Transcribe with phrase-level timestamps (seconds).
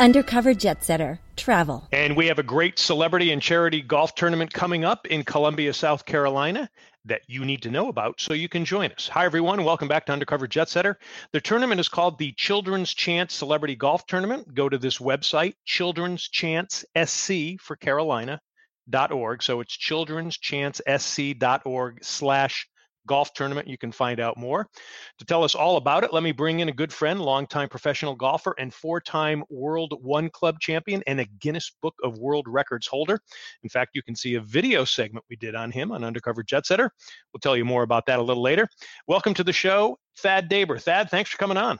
[0.00, 1.20] Undercover Jet Setter.
[1.36, 1.86] Travel.
[1.92, 6.04] And we have a great celebrity and charity golf tournament coming up in Columbia, South
[6.04, 6.68] Carolina
[7.04, 9.08] that you need to know about so you can join us.
[9.08, 9.62] Hi, everyone.
[9.62, 10.98] Welcome back to Undercover Jet Setter.
[11.32, 14.54] The tournament is called the Children's Chance Celebrity Golf Tournament.
[14.54, 19.42] Go to this website, Children's Chance SC for Carolina.org.
[19.42, 22.68] So it's children's chance children'schancesc.org slash
[23.06, 23.68] golf tournament.
[23.68, 24.68] You can find out more.
[25.18, 28.14] To tell us all about it, let me bring in a good friend, longtime professional
[28.14, 32.86] golfer and four time World One Club champion and a Guinness Book of World Records
[32.86, 33.20] holder.
[33.62, 36.66] In fact, you can see a video segment we did on him on Undercover Jet
[36.66, 36.90] Setter.
[37.32, 38.68] We'll tell you more about that a little later.
[39.06, 40.80] Welcome to the show, Thad Daber.
[40.80, 41.78] Thad, thanks for coming on.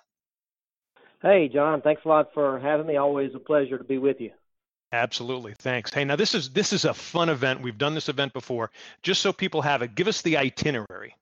[1.22, 1.80] Hey, John.
[1.80, 2.96] Thanks a lot for having me.
[2.96, 4.30] Always a pleasure to be with you.
[4.94, 5.54] Absolutely.
[5.58, 5.92] Thanks.
[5.92, 7.60] Hey, now this is this is a fun event.
[7.60, 8.70] We've done this event before.
[9.02, 11.16] Just so people have it, give us the itinerary.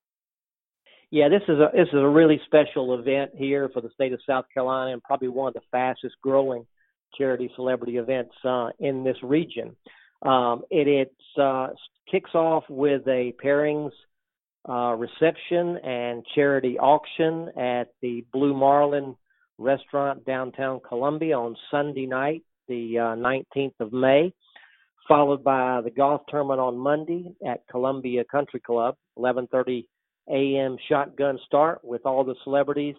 [1.10, 4.20] Yeah, this is a this is a really special event here for the state of
[4.28, 6.66] South Carolina and probably one of the fastest growing
[7.16, 9.74] charity celebrity events uh, in this region.
[10.20, 11.68] Um, it it uh,
[12.10, 13.92] kicks off with a pairings
[14.68, 19.16] uh, reception and charity auction at the Blue Marlin
[19.56, 22.42] restaurant downtown Columbia on Sunday night
[22.72, 24.32] the uh, 19th of May,
[25.06, 29.84] followed by the golf tournament on Monday at Columbia Country Club, 11:30
[30.30, 30.76] a.m.
[30.88, 32.94] shotgun start with all the celebrities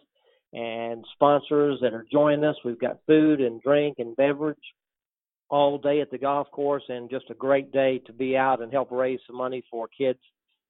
[0.52, 2.55] and sponsors that are joining us.
[2.63, 4.57] We've got food and drink and beverage
[5.49, 8.71] all day at the golf course, and just a great day to be out and
[8.71, 10.19] help raise some money for kids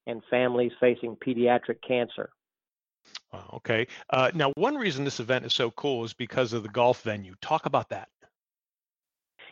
[0.08, 2.30] and families facing pediatric cancer.
[3.54, 3.88] okay.
[4.10, 7.34] Uh, now, one reason this event is so cool is because of the golf venue.
[7.42, 8.08] Talk about that.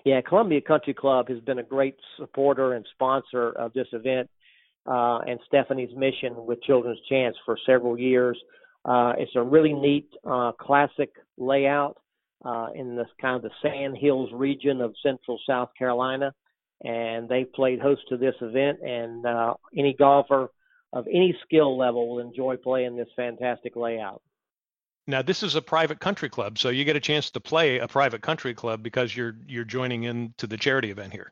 [0.04, 4.30] Yeah, Columbia Country Club has been a great supporter and sponsor of this event
[4.88, 8.40] uh, and Stephanie's mission with Children's Chance for several years.
[8.84, 11.98] Uh, it's a really neat uh, classic layout
[12.44, 16.34] uh, in this kind of the Sand Hills region of central South Carolina,
[16.84, 18.80] and they played host to this event.
[18.82, 20.50] And uh, any golfer
[20.94, 24.24] of any skill level will enjoy playing this fantastic layout.
[25.08, 27.88] Now this is a private country club, so you get a chance to play a
[27.88, 31.32] private country club because you're you're joining in to the charity event here.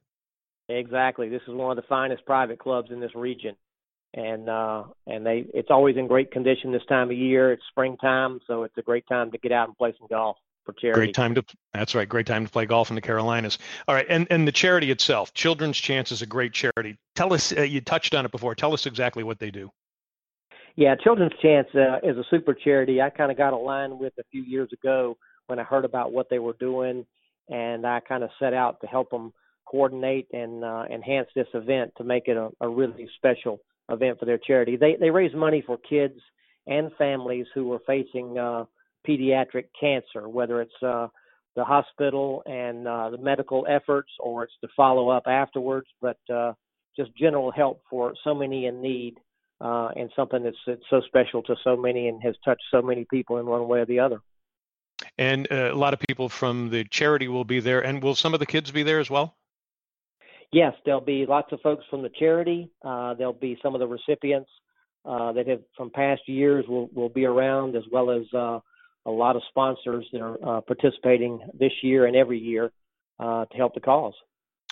[0.70, 1.30] Exactly.
[1.30, 3.56] This is one of the finest private clubs in this region.
[4.14, 7.52] And uh and they it's always in great condition this time of year.
[7.52, 10.74] It's springtime, so it's a great time to get out and play some golf for
[10.74, 11.00] charity.
[11.00, 11.44] Great time to
[11.74, 13.60] that's right, great time to play golf in the Carolinas.
[13.88, 16.98] All right, and and the charity itself, Children's Chance is a great charity.
[17.16, 18.56] Tell us uh, you touched on it before.
[18.56, 19.70] Tell us exactly what they do.
[20.76, 23.02] Yeah, Children's Chance uh, is a super charity.
[23.02, 26.30] I kind of got aligned with a few years ago when I heard about what
[26.30, 27.06] they were doing,
[27.50, 29.34] and I kind of set out to help them
[29.66, 33.60] coordinate and uh, enhance this event to make it a, a really special
[33.90, 34.78] event for their charity.
[34.78, 36.20] They they raise money for kids
[36.68, 38.66] and families who are facing uh,
[39.08, 41.08] pediatric cancer, whether it's uh,
[41.56, 46.54] the hospital and uh, the medical efforts or it's the follow up afterwards, but uh,
[46.96, 49.16] just general help for so many in need
[49.62, 53.06] uh, and something that's, that's so special to so many and has touched so many
[53.10, 54.20] people in one way or the other.
[55.18, 57.82] And uh, a lot of people from the charity will be there.
[57.82, 59.36] And will some of the kids be there as well?
[60.52, 62.72] Yes, there'll be lots of folks from the charity.
[62.84, 64.50] Uh, there'll be some of the recipients
[65.06, 68.60] uh, that have from past years will, will be around, as well as uh,
[69.06, 72.72] a lot of sponsors that are uh, participating this year and every year
[73.20, 74.14] uh, to help the cause.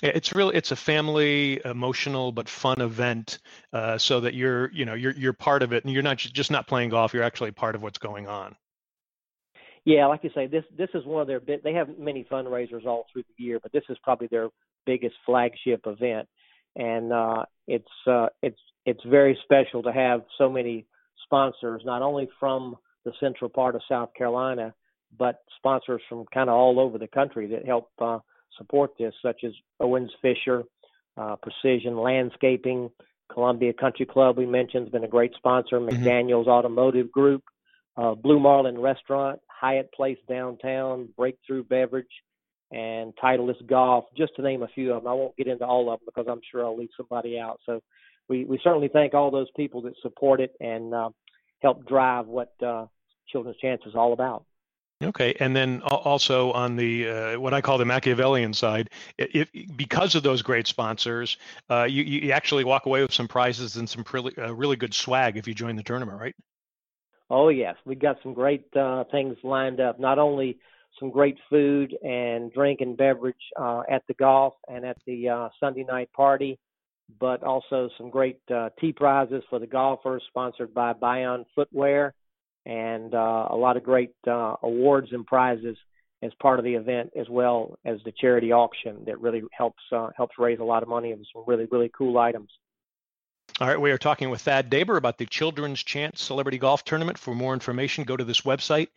[0.04, 3.40] It's really it's a family, emotional but fun event,
[3.74, 6.52] uh, so that you're you know you're you're part of it, and you're not just
[6.52, 7.14] not playing golf.
[7.14, 8.56] You're actually part of what's going on.
[9.86, 11.64] Yeah, like you say, this this is one of their bit.
[11.64, 14.50] They have many fundraisers all through the year, but this is probably their
[14.86, 16.28] biggest flagship event,
[16.76, 20.86] and uh, it's uh, it's it's very special to have so many
[21.24, 24.74] sponsors, not only from the central part of South Carolina,
[25.18, 28.20] but sponsors from kind of all over the country that help uh,
[28.58, 30.64] support this, such as Owens Fisher,
[31.18, 32.90] uh, Precision Landscaping,
[33.32, 35.90] Columbia Country Club, we mentioned, has been a great sponsor, mm-hmm.
[35.90, 36.50] McDaniels mm-hmm.
[36.50, 37.44] Automotive Group,
[37.98, 42.06] uh, Blue Marlin Restaurant, Hyatt Place Downtown, Breakthrough Beverage,
[42.72, 45.12] and Titleist Golf, just to name a few of them.
[45.12, 47.60] I won't get into all of them because I'm sure I'll leave somebody out.
[47.66, 47.82] So
[48.28, 51.10] we, we certainly thank all those people that support it and uh,
[51.62, 52.86] help drive what uh,
[53.32, 54.46] Children's Chance is all about.
[55.04, 58.90] Okay, and then also on the uh, what I call the Machiavellian side,
[59.76, 61.38] because of those great sponsors,
[61.70, 64.96] uh, you, you actually walk away with some prizes and some really uh, really good
[64.96, 66.36] swag if you join the tournament, right?
[67.30, 70.00] Oh yes, we've got some great uh, things lined up.
[70.00, 70.58] Not only
[71.00, 75.50] some great food and drink and beverage uh, at the golf and at the uh,
[75.60, 76.58] Sunday night party,
[77.20, 78.40] but also some great
[78.82, 82.16] tee prizes for the golfers, sponsored by Bion Footwear
[82.68, 85.78] and uh, a lot of great uh, awards and prizes
[86.22, 90.10] as part of the event, as well as the charity auction that really helps uh,
[90.16, 92.50] helps raise a lot of money and some really really cool items.
[93.60, 97.18] All right, we are talking with Thad Daber about the Children's Chance Celebrity Golf Tournament.
[97.18, 98.90] For more information, go to this website,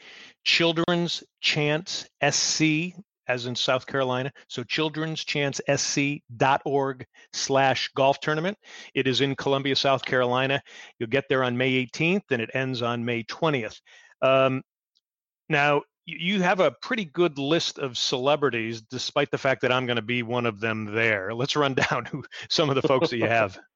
[0.44, 2.92] Children's Chance SC,
[3.30, 4.32] as in South Carolina.
[4.48, 8.58] So children'schancesc.org slash golf tournament.
[8.94, 10.60] It is in Columbia, South Carolina.
[10.98, 13.80] You'll get there on May 18th and it ends on May 20th.
[14.20, 14.62] Um,
[15.48, 19.94] now, you have a pretty good list of celebrities, despite the fact that I'm going
[19.96, 21.32] to be one of them there.
[21.32, 23.56] Let's run down who some of the folks that you have.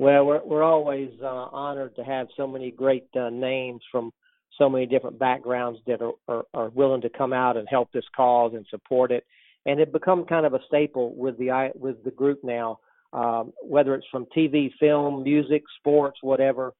[0.00, 4.12] Well, we're we're always uh, honored to have so many great uh, names from
[4.58, 8.04] so many different backgrounds that are, are, are willing to come out and help this
[8.14, 9.24] cause and support it,
[9.64, 12.78] and it become kind of a staple with the with the group now.
[13.10, 16.74] Um, whether it's from TV, film, music, sports, whatever.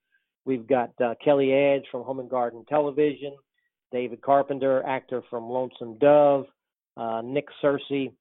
[0.45, 3.35] We've got uh, Kelly Edge from Home and Garden Television,
[3.93, 6.47] David Carpenter, actor from Lonesome Dove,
[6.97, 8.13] uh, Nick Searcy,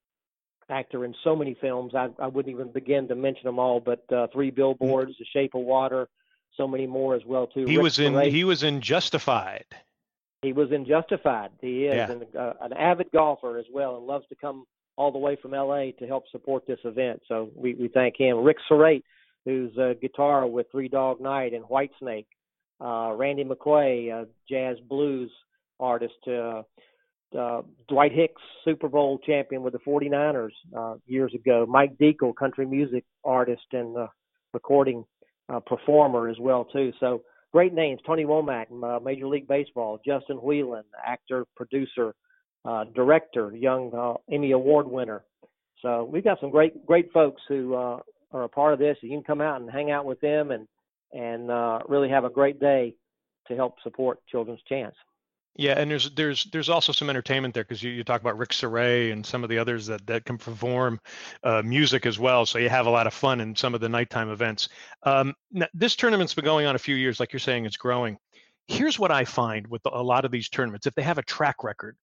[0.69, 1.93] actor in so many films.
[1.95, 5.55] I, I wouldn't even begin to mention them all, but uh, Three Billboards, The Shape
[5.55, 6.09] of Water,
[6.57, 7.65] so many more as well too.
[7.65, 9.65] He Rick was in he was in Justified.
[10.41, 11.51] He was in Justified.
[11.61, 12.11] He is yeah.
[12.11, 14.65] an, uh, an avid golfer as well, and loves to come
[14.95, 15.93] all the way from L.A.
[15.99, 17.21] to help support this event.
[17.27, 18.43] So we, we thank him.
[18.43, 19.03] Rick Serrate,
[19.45, 22.25] who's a guitar with Three Dog Night and Whitesnake.
[22.79, 25.31] Uh, Randy McQuay, a jazz blues
[25.79, 26.13] artist.
[26.27, 26.63] Uh,
[27.37, 31.65] uh, Dwight Hicks, Super Bowl champion with the 49ers uh, years ago.
[31.67, 34.07] Mike Deakle, country music artist and uh,
[34.53, 35.03] recording
[35.49, 36.91] uh, performer as well too.
[36.99, 42.13] So great names: Tony Womack, uh, Major League Baseball; Justin Whelan, actor, producer,
[42.65, 45.23] uh, director, young uh, Emmy Award winner.
[45.81, 47.99] So we've got some great great folks who uh,
[48.31, 48.97] are a part of this.
[49.01, 50.67] You can come out and hang out with them and
[51.13, 52.95] and uh, really have a great day
[53.47, 54.95] to help support Children's Chance.
[55.57, 58.53] Yeah, and there's there's there's also some entertainment there because you, you talk about Rick
[58.53, 60.99] Serrate and some of the others that that can perform
[61.43, 62.45] uh, music as well.
[62.45, 64.69] So you have a lot of fun in some of the nighttime events.
[65.01, 68.17] Um, now, this tournament's been going on a few years, like you're saying, it's growing.
[68.67, 71.63] Here's what I find with a lot of these tournaments: if they have a track
[71.63, 71.97] record,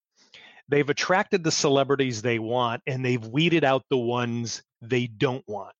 [0.69, 5.75] they've attracted the celebrities they want, and they've weeded out the ones they don't want.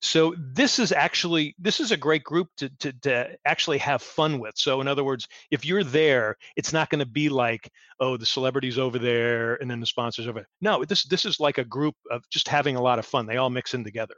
[0.00, 4.38] So this is actually this is a great group to, to, to actually have fun
[4.38, 4.54] with.
[4.56, 7.70] So in other words, if you're there, it's not going to be like,
[8.00, 10.48] oh, the celebrities over there and then the sponsors over there.
[10.60, 13.26] No, this this is like a group of just having a lot of fun.
[13.26, 14.14] They all mix in together.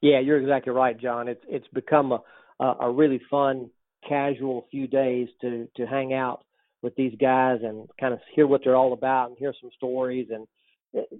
[0.00, 1.28] Yeah, you're exactly right, John.
[1.28, 3.70] It's it's become a a really fun,
[4.08, 6.44] casual few days to to hang out
[6.82, 10.28] with these guys and kind of hear what they're all about and hear some stories
[10.30, 10.46] and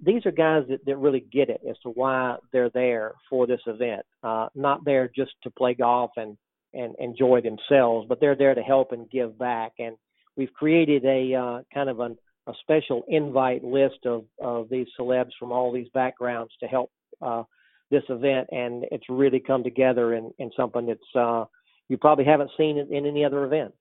[0.03, 3.61] these are guys that, that really get it as to why they're there for this
[3.67, 4.05] event.
[4.23, 6.37] Uh, not there just to play golf and,
[6.73, 9.73] and enjoy themselves, but they're there to help and give back.
[9.79, 9.97] And
[10.37, 12.17] we've created a uh, kind of an,
[12.47, 17.43] a special invite list of, of these celebs from all these backgrounds to help uh,
[17.91, 18.47] this event.
[18.51, 21.45] And it's really come together in, in something that's uh,
[21.89, 23.73] you probably haven't seen it in any other event.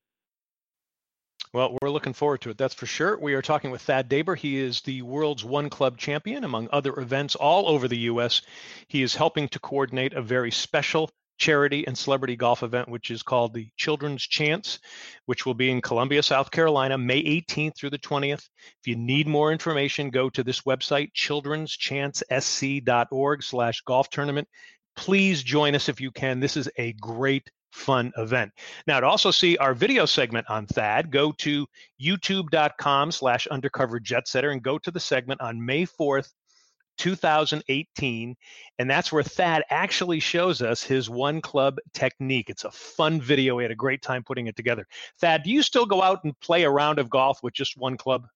[1.54, 3.16] Well, we're looking forward to it, that's for sure.
[3.16, 4.36] We are talking with Thad Daber.
[4.36, 8.42] He is the world's one club champion, among other events all over the U.S.
[8.88, 13.22] He is helping to coordinate a very special charity and celebrity golf event, which is
[13.22, 14.80] called the Children's Chance,
[15.26, 18.48] which will be in Columbia, South Carolina, May 18th through the 20th.
[18.80, 24.48] If you need more information, go to this website, children'schancesc.org slash golf tournament.
[24.96, 26.40] Please join us if you can.
[26.40, 28.52] This is a great fun event.
[28.86, 31.66] Now, to also see our video segment on Thad, go to
[32.00, 36.32] youtube.com slash undercover and go to the segment on May 4th,
[36.98, 38.36] 2018.
[38.78, 42.48] And that's where Thad actually shows us his one club technique.
[42.48, 43.56] It's a fun video.
[43.56, 44.86] We had a great time putting it together.
[45.20, 47.96] Thad, do you still go out and play a round of golf with just one
[47.96, 48.26] club?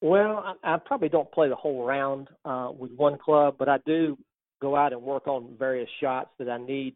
[0.00, 3.78] Well, I, I probably don't play the whole round uh, with one club, but I
[3.84, 4.16] do
[4.60, 6.94] go out and work on various shots that I need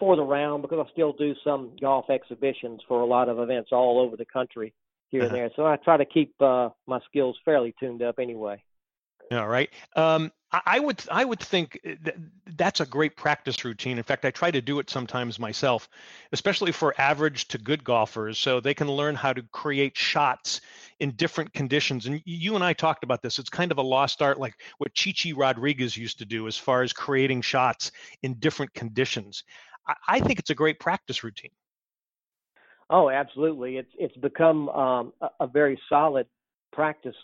[0.00, 3.70] for the round because I still do some golf exhibitions for a lot of events
[3.70, 4.72] all over the country
[5.10, 5.28] here uh-huh.
[5.28, 5.50] and there.
[5.54, 8.60] So I try to keep uh, my skills fairly tuned up anyway.
[9.30, 9.70] All right.
[9.94, 12.16] Um, I would I would think that
[12.56, 13.98] that's a great practice routine.
[13.98, 15.88] In fact, I try to do it sometimes myself,
[16.32, 20.60] especially for average to good golfers, so they can learn how to create shots
[20.98, 22.06] in different conditions.
[22.06, 23.38] And you and I talked about this.
[23.38, 26.56] It's kind of a lost art, like what Chi Chi Rodriguez used to do, as
[26.56, 27.92] far as creating shots
[28.24, 29.44] in different conditions.
[30.08, 31.50] I think it's a great practice routine.
[32.90, 33.76] Oh, absolutely.
[33.76, 36.26] It's it's become um, a, a, very solid
[36.72, 37.14] practice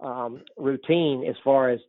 [0.00, 1.80] um, routine as far as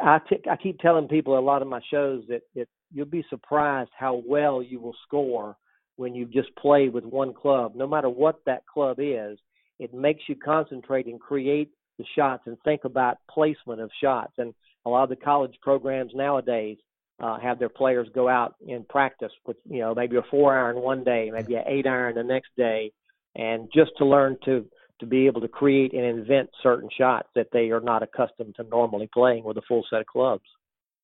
[0.00, 3.24] I, t- I keep telling people a lot of my shows that, that you'll be
[3.28, 5.56] surprised how well you will score
[5.96, 9.38] when you just play with one club, no matter what that club is.
[9.78, 14.32] it makes you concentrate and create the shots and think about placement of shots.
[14.38, 14.54] And
[14.86, 16.78] a lot of the college programs nowadays
[17.20, 20.76] uh, have their players go out and practice with, you know, maybe a four iron
[20.76, 22.92] one day, maybe an eight iron the next day,
[23.34, 24.66] and just to learn to
[25.00, 28.62] to be able to create and invent certain shots that they are not accustomed to
[28.64, 30.44] normally playing with a full set of clubs.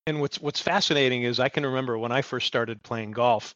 [0.07, 3.53] And what's what's fascinating is I can remember when I first started playing golf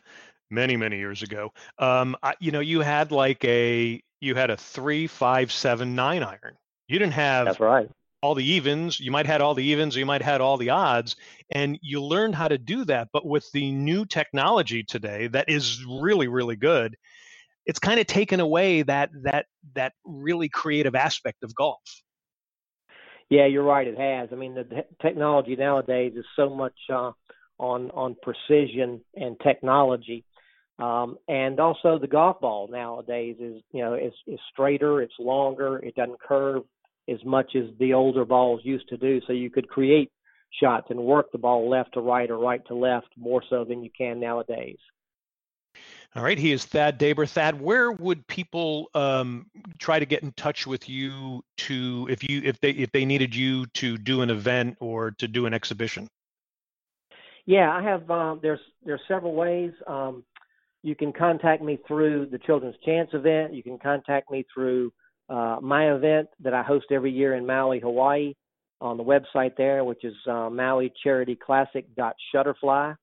[0.49, 1.51] many many years ago.
[1.79, 6.23] Um, I, you know, you had like a you had a three, five, seven, nine
[6.23, 6.57] iron.
[6.87, 7.89] You didn't have that's right
[8.23, 8.99] all the evens.
[8.99, 11.17] You might had all the evens, you might had all the odds,
[11.51, 13.09] and you learned how to do that.
[13.11, 16.95] But with the new technology today, that is really really good.
[17.65, 21.81] It's kind of taken away that that that really creative aspect of golf.
[23.29, 23.87] Yeah, you're right.
[23.87, 24.29] It has.
[24.31, 27.11] I mean, the technology nowadays is so much uh,
[27.59, 30.23] on on precision and technology,
[30.79, 35.79] um, and also the golf ball nowadays is you know is is straighter, it's longer,
[35.79, 36.63] it doesn't curve
[37.09, 39.21] as much as the older balls used to do.
[39.27, 40.11] So you could create
[40.61, 43.83] shots and work the ball left to right or right to left more so than
[43.83, 44.77] you can nowadays.
[46.15, 47.27] All right, he is Thad Daber.
[47.27, 49.47] Thad, where would people um,
[49.79, 53.35] try to get in touch with you to if you if they if they needed
[53.35, 56.07] you to do an event or to do an exhibition?
[57.47, 58.09] Yeah, I have.
[58.11, 59.71] Um, there's there's several ways.
[59.87, 60.23] Um,
[60.83, 63.55] you can contact me through the Children's Chance event.
[63.55, 64.93] You can contact me through
[65.29, 68.33] uh, my event that I host every year in Maui, Hawaii,
[68.81, 71.85] on the website there, which is uh, Maui Charity Classic
[72.33, 72.95] Shutterfly.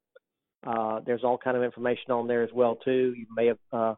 [0.66, 3.14] Uh, there's all kind of information on there as well too.
[3.16, 3.94] You may have uh,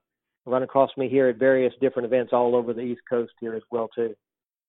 [0.47, 3.63] run across me here at various different events all over the East Coast here as
[3.73, 4.15] well too.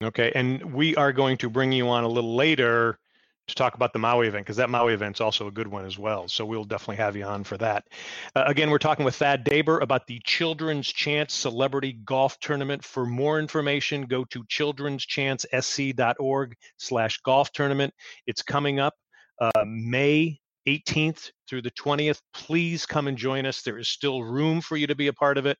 [0.03, 2.97] Okay, and we are going to bring you on a little later
[3.47, 5.99] to talk about the Maui event because that Maui event's also a good one as
[5.99, 6.27] well.
[6.27, 7.87] So we'll definitely have you on for that.
[8.35, 12.83] Uh, again, we're talking with Thad Daber about the Children's Chance Celebrity Golf Tournament.
[12.83, 17.93] For more information, go to children'schanceSC.org slash golf tournament.
[18.27, 18.93] It's coming up
[19.41, 22.21] uh, May 18th through the 20th.
[22.33, 23.61] Please come and join us.
[23.61, 25.57] There is still room for you to be a part of it.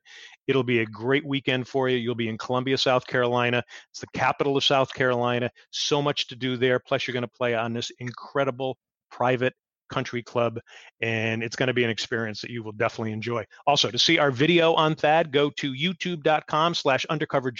[0.48, 1.98] It'll be a great weekend for you.
[1.98, 3.64] You'll be in Columbia, South Carolina.
[3.92, 5.50] It's the capital of South Carolina.
[5.72, 6.80] So much to do there.
[6.80, 8.78] Plus, you're going to play on this incredible
[9.12, 9.54] private
[9.90, 10.60] country club
[11.02, 14.18] and it's going to be an experience that you will definitely enjoy also to see
[14.18, 17.52] our video on thad go to youtube.com slash undercover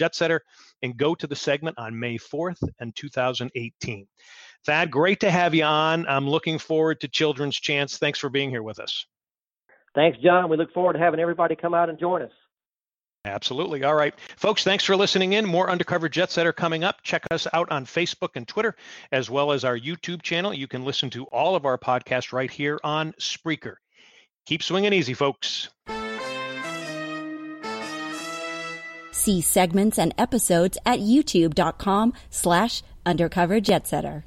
[0.82, 4.08] and go to the segment on may 4th and 2018
[4.66, 6.08] Thad, great to have you on.
[6.08, 7.98] I'm looking forward to Children's Chance.
[7.98, 9.06] Thanks for being here with us.
[9.94, 10.50] Thanks, John.
[10.50, 12.32] We look forward to having everybody come out and join us.
[13.26, 13.84] Absolutely.
[13.84, 14.14] All right.
[14.36, 15.46] Folks, thanks for listening in.
[15.46, 17.02] More Undercover Jet Setter coming up.
[17.04, 18.76] Check us out on Facebook and Twitter,
[19.14, 20.54] as well as our YouTube channel.
[20.54, 23.76] You can listen to all of our podcasts right here on Spreaker.
[24.46, 25.70] Keep swinging easy, folks.
[29.12, 34.24] See segments and episodes at youtube.com slash undercover jetsetter.